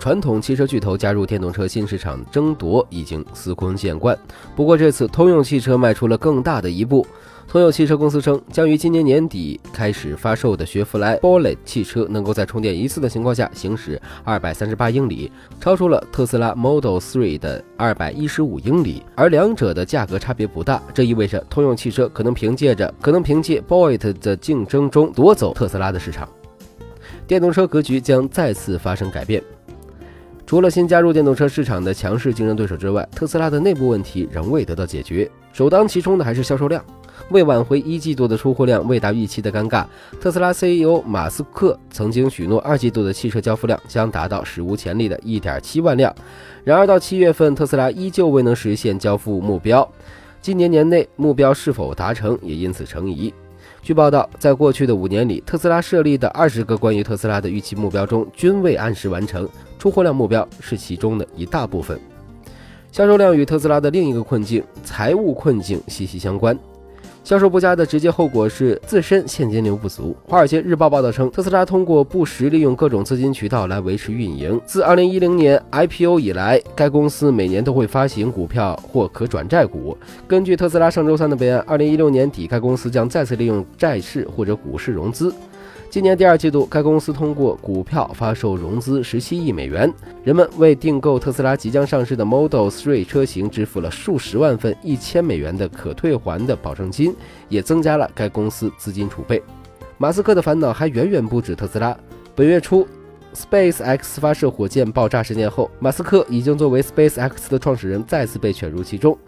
[0.00, 4.18] 传统汽车巨头加入电动车新市场争夺已经司空见惯。
[4.56, 7.06] 不过这次通用汽车迈出了更大的一步。
[7.46, 20.80] 通用汽车公司称，将于今年年底开始发售的雪佛兰 Bullet 汽车，能够在充电一次的情况下行驶二百三十八英里，超出了特斯拉 Model 3的二百一十五英里，而两者的价格差别不大。
[20.94, 26.26] 这意味着通用汽车可能凭借着可能凭借 Bullet 的竞争中夺走特斯拉的市场，
[27.26, 29.42] 电动车格局将再次发生改变。
[30.50, 35.30] 除了新加入电动车市场的强势竞争对手之外，特斯拉的内部问题仍未得到解决。
[35.52, 36.84] 首当其冲的还是销售量。
[37.30, 39.86] 为挽回一季度的出货量未达预期的尴尬，
[40.20, 46.12] 特斯拉 CEO 马斯克曾经许诺二季度的汽车交付量将达到史无前例的一点七万辆。
[46.64, 49.88] 然而到七月份，特斯拉依旧未能实现交付目标。
[50.42, 53.32] 今年年内目标是否达成也因此成疑。
[53.82, 59.48] 据报道，在过去的五年里，特斯拉设立的二十个关于特斯拉的预期目标中，均未按时完成。
[59.78, 61.98] 出货量目标是其中的一大部分。
[62.92, 66.56] 销售量与特斯拉的另一个困境——财务困境息息相关。
[67.30, 70.16] 销售不佳的直接后果是自身现金流不足。
[70.26, 74.60] 华尔街日报报道称，特斯拉通过不时利用各种资金渠道来维持运营。
[74.66, 79.96] 自2010年 IPO 以来，该公司每年都会发行股票或可转债股。
[80.26, 85.32] 根据特斯拉上周三的备案，2016年底该公司将再次利用债市或者股市融资。
[85.90, 89.92] 今年第二季度，该公司通过股票发售融资十七亿美元。
[90.22, 97.12] 人们为订购特斯拉即将上市的 Model 3车型支付了数十万份一千美元的可退还的保证金，
[97.48, 99.42] 也增加了该公司资金储备。
[99.98, 101.96] 马斯克的烦恼还远远不止特斯拉。
[102.36, 102.86] 本月初
[103.34, 109.18] ，SpaceX 发射火箭爆炸事件后，马斯克已经作为 SpaceX 的创始人再次被卷入其中。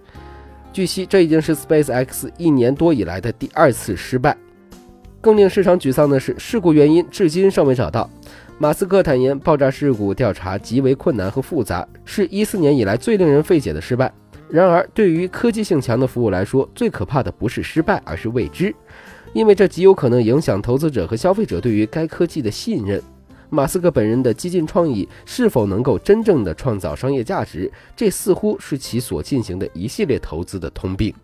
[0.72, 4.36] 据悉，这已经是 SpaceX 一年多以来的第二次失败。
[5.22, 8.10] 更令市场沮丧的是，事故原因至今尚未找到。
[8.58, 14.12] 马斯克坦言，爆炸事故调查极为困难和复杂，是一四年以来最令人费解的失败。
[14.50, 18.74] 然而，对于科技性强的服务来说，最可怕的不是失败，而是未知，
[19.32, 23.00] 因为这极有可能影响投资者和消费者对于该科技的信任。
[23.48, 31.14] 马斯克本人的激进创意是否能够真正的创造商业价值，这似乎是其所进行的一系列投资的通病。